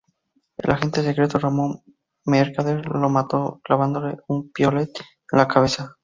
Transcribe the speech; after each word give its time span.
El 0.57 0.71
agente 0.71 1.03
secreto 1.03 1.37
Ramón 1.37 1.83
Mercader 2.25 2.83
lo 2.87 3.07
mató 3.07 3.61
clavándole 3.63 4.17
un 4.29 4.51
piolet 4.51 4.89
en 5.31 5.37
la 5.37 5.47
cabeza. 5.47 5.97